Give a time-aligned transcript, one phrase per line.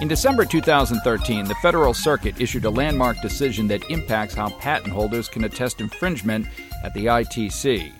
[0.00, 5.28] In December 2013, the Federal Circuit issued a landmark decision that impacts how patent holders
[5.28, 6.46] can attest infringement
[6.82, 7.92] at the ITC.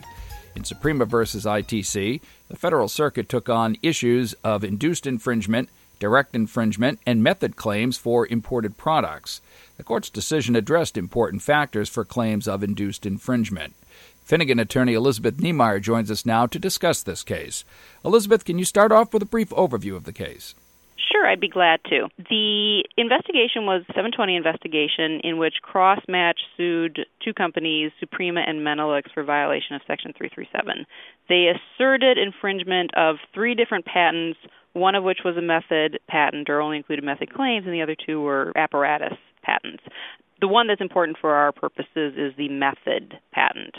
[0.56, 5.68] In Suprema versus ITC, the Federal Circuit took on issues of induced infringement,
[5.98, 9.42] direct infringement, and method claims for imported products.
[9.76, 13.74] The court's decision addressed important factors for claims of induced infringement.
[14.24, 17.62] Finnegan attorney Elizabeth Niemeyer joins us now to discuss this case.
[18.06, 20.55] Elizabeth, can you start off with a brief overview of the case?
[21.09, 22.09] Sure, I'd be glad to.
[22.28, 29.25] The investigation was 720 investigation in which Crossmatch sued two companies, Suprema and Mentalix, for
[29.25, 30.87] violation of Section 337.
[31.28, 34.39] They asserted infringement of three different patents,
[34.73, 37.97] one of which was a method patent or only included method claims, and the other
[37.97, 39.83] two were apparatus patents.
[40.41, 43.77] The one that's important for our purposes is the method patent.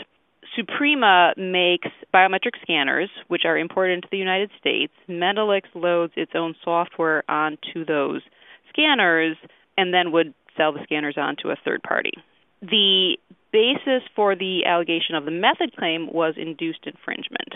[0.56, 4.92] Suprema makes biometric scanners, which are imported into the United States.
[5.08, 8.20] Mentalix loads its own software onto those
[8.68, 9.36] scanners
[9.76, 12.12] and then would sell the scanners on to a third party.
[12.60, 13.16] The
[13.52, 17.54] basis for the allegation of the method claim was induced infringement.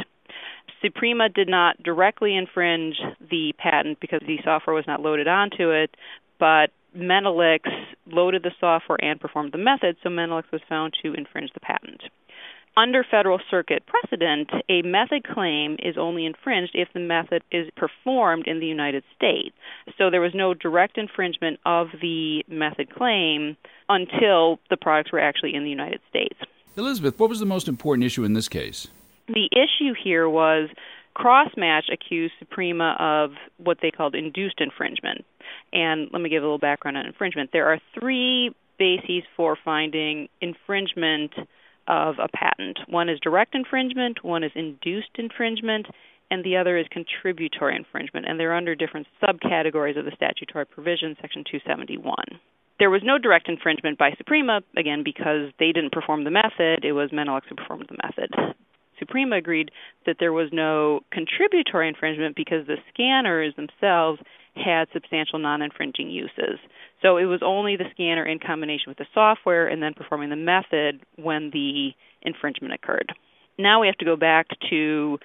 [0.83, 5.91] Suprema did not directly infringe the patent because the software was not loaded onto it,
[6.39, 7.61] but Mentalix
[8.07, 12.03] loaded the software and performed the method, so Mentalix was found to infringe the patent.
[12.79, 18.47] Under Federal Circuit precedent, a method claim is only infringed if the method is performed
[18.47, 19.57] in the United States.
[19.97, 23.57] So there was no direct infringement of the method claim
[23.89, 26.39] until the products were actually in the United States.
[26.77, 28.89] Elizabeth, what was the most important issue in this case?
[29.29, 30.69] The issue here was
[31.17, 35.25] Crossmatch accused Suprema of what they called induced infringement.
[35.73, 37.51] And let me give a little background on infringement.
[37.53, 41.33] There are three bases for finding infringement
[41.89, 42.79] of a patent.
[42.89, 45.87] One is direct infringement, one is induced infringement,
[46.31, 48.27] and the other is contributory infringement.
[48.29, 52.17] And they're under different subcategories of the statutory provision, Section 271.
[52.79, 56.85] There was no direct infringement by Suprema, again, because they didn't perform the method.
[56.85, 58.57] It was Mentalix who performed the method.
[58.99, 59.71] Suprema agreed
[60.05, 64.21] that there was no contributory infringement because the scanners themselves
[64.57, 66.59] had substantial non infringing uses.
[67.03, 70.37] So it was only the scanner in combination with the software and then performing the
[70.37, 71.91] method when the
[72.23, 73.13] infringement occurred.
[73.59, 75.19] Now we have to go back to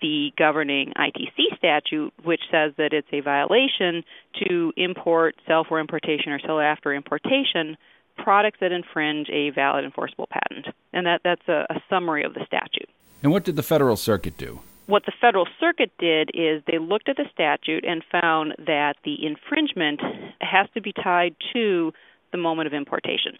[0.00, 4.04] the governing ITC statute, which says that it's a violation
[4.44, 7.76] to import, sell for importation, or sell after importation
[8.16, 10.66] products that infringe a valid enforceable patent.
[10.92, 12.88] And that, that's a, a summary of the statute.
[13.22, 14.60] And what did the Federal Circuit do?
[14.88, 19.16] What the Federal Circuit did is they looked at the statute and found that the
[19.26, 20.00] infringement
[20.40, 21.92] has to be tied to
[22.32, 23.36] the moment of importation.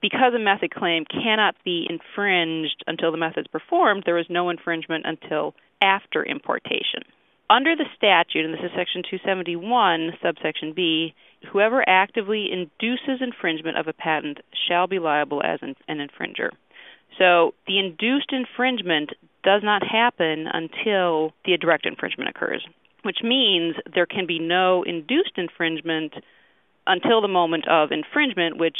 [0.00, 4.48] Because a method claim cannot be infringed until the method is performed, there is no
[4.48, 7.02] infringement until after importation.
[7.50, 11.14] Under the statute, and this is Section 271, subsection B,
[11.50, 14.38] whoever actively induces infringement of a patent
[14.68, 16.50] shall be liable as an, an infringer.
[17.18, 19.10] So the induced infringement
[19.42, 22.64] does not happen until the direct infringement occurs,
[23.02, 26.14] which means there can be no induced infringement
[26.86, 28.78] until the moment of infringement, which,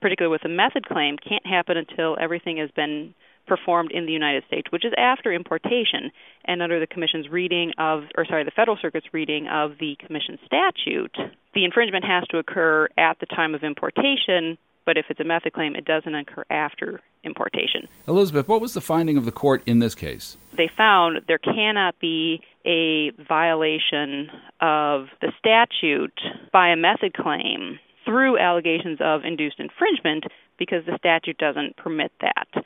[0.00, 3.14] particularly with a method claim, can't happen until everything has been
[3.46, 6.10] performed in the United States, which is after importation.
[6.44, 10.38] And under the Commission's reading of, or sorry, the Federal Circuit's reading of the Commission
[10.44, 11.16] statute,
[11.54, 15.52] the infringement has to occur at the time of importation but if it's a method
[15.52, 17.88] claim, it doesn't occur after importation.
[18.06, 20.38] Elizabeth, what was the finding of the court in this case?
[20.56, 24.30] They found there cannot be a violation
[24.60, 26.18] of the statute
[26.52, 30.24] by a method claim through allegations of induced infringement
[30.58, 32.64] because the statute doesn't permit that.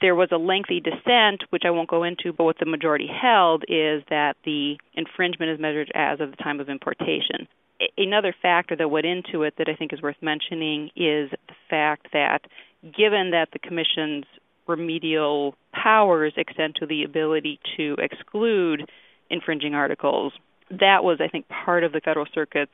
[0.00, 3.62] There was a lengthy dissent, which I won't go into, but what the majority held
[3.68, 7.48] is that the infringement is measured as of the time of importation
[7.96, 12.08] another factor that went into it that I think is worth mentioning is the fact
[12.12, 12.42] that
[12.82, 14.24] given that the Commission's
[14.66, 18.88] remedial powers extend to the ability to exclude
[19.30, 20.32] infringing articles,
[20.70, 22.72] that was, I think, part of the Federal Circuit's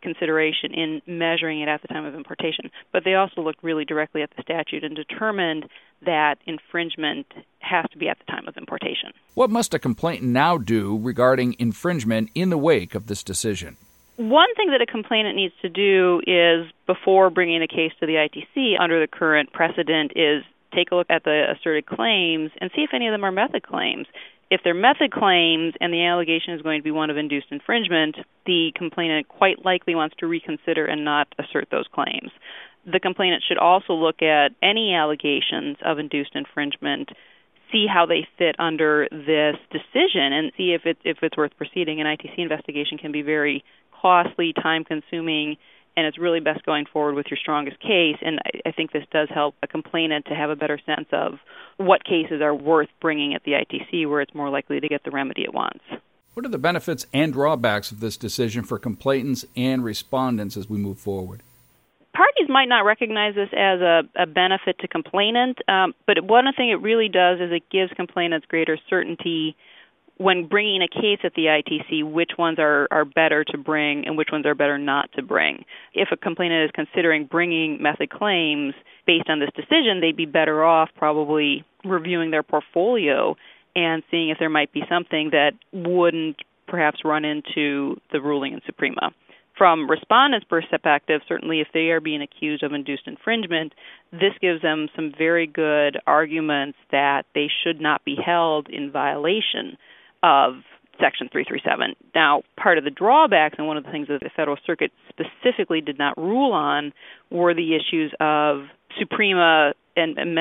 [0.00, 2.70] consideration in measuring it at the time of importation.
[2.92, 5.66] But they also looked really directly at the statute and determined
[6.04, 7.26] that infringement
[7.58, 9.10] has to be at the time of importation.
[9.34, 13.76] What must a complainant now do regarding infringement in the wake of this decision?
[14.18, 18.14] One thing that a complainant needs to do is, before bringing a case to the
[18.14, 20.42] ITC under the current precedent, is
[20.74, 23.62] take a look at the asserted claims and see if any of them are method
[23.62, 24.08] claims.
[24.50, 28.16] If they're method claims and the allegation is going to be one of induced infringement,
[28.44, 32.32] the complainant quite likely wants to reconsider and not assert those claims.
[32.90, 37.10] The complainant should also look at any allegations of induced infringement
[37.70, 42.00] see how they fit under this decision and see if it if it's worth proceeding.
[42.00, 43.64] An ITC investigation can be very
[44.00, 45.56] costly, time consuming,
[45.96, 48.16] and it's really best going forward with your strongest case.
[48.22, 51.38] And I, I think this does help a complainant to have a better sense of
[51.76, 55.10] what cases are worth bringing at the ITC where it's more likely to get the
[55.10, 55.82] remedy it wants.
[56.34, 60.78] What are the benefits and drawbacks of this decision for complainants and respondents as we
[60.78, 61.42] move forward?
[62.14, 66.70] Parties might not recognize this as a, a benefit to complainant, um, but one thing
[66.70, 69.56] it really does is it gives complainants greater certainty
[70.18, 74.18] when bringing a case at the ITC, which ones are, are better to bring and
[74.18, 75.64] which ones are better not to bring.
[75.94, 78.74] If a complainant is considering bringing method claims
[79.06, 83.36] based on this decision, they'd be better off probably reviewing their portfolio
[83.76, 86.36] and seeing if there might be something that wouldn't
[86.66, 89.12] perhaps run into the ruling in Suprema.
[89.56, 93.72] From respondents' perspective, certainly if they are being accused of induced infringement,
[94.12, 99.76] this gives them some very good arguments that they should not be held in violation
[100.22, 100.54] of
[101.00, 101.94] Section 337.
[102.14, 105.80] Now, part of the drawbacks, and one of the things that the Federal Circuit specifically
[105.80, 106.92] did not rule on,
[107.30, 108.66] were the issues of
[108.98, 110.36] Suprema and, and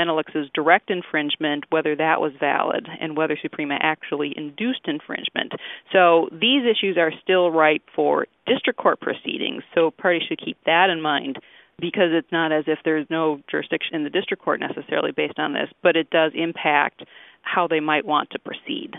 [0.53, 5.53] direct infringement, whether that was valid, and whether Suprema actually induced infringement.
[5.91, 10.89] So these issues are still ripe for district court proceedings, so parties should keep that
[10.89, 11.37] in mind
[11.79, 15.53] because it's not as if there's no jurisdiction in the district court necessarily based on
[15.53, 17.03] this, but it does impact
[17.41, 18.93] how they might want to proceed.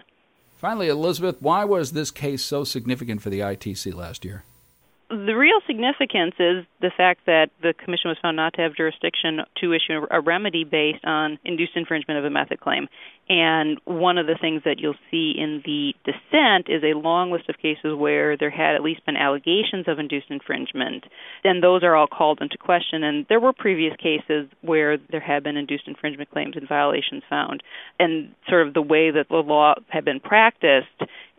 [0.59, 4.43] Finally, Elizabeth, why was this case so significant for the ITC last year?
[5.09, 9.41] The real significance is the fact that the Commission was found not to have jurisdiction
[9.61, 12.89] to issue a remedy based on induced infringement of a method claim.
[13.29, 17.49] And one of the things that you'll see in the dissent is a long list
[17.49, 21.05] of cases where there had at least been allegations of induced infringement,
[21.45, 23.05] and those are all called into question.
[23.05, 27.63] And there were previous cases where there had been induced infringement claims and violations found.
[27.99, 30.89] And sort of the way that the law had been practiced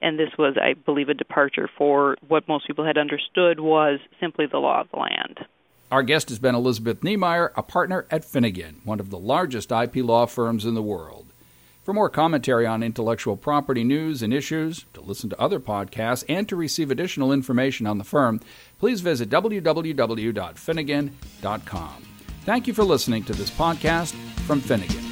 [0.02, 4.46] and this was, I believe, a departure for what most people had understood was simply
[4.46, 5.40] the law of the land.
[5.92, 9.98] Our guest has been Elizabeth Niemeyer, a partner at Finnegan, one of the largest IP
[9.98, 11.29] law firms in the world.
[11.90, 16.48] For more commentary on intellectual property news and issues, to listen to other podcasts, and
[16.48, 18.42] to receive additional information on the firm,
[18.78, 22.04] please visit www.finnegan.com.
[22.46, 24.14] Thank you for listening to this podcast
[24.46, 25.09] from Finnegan.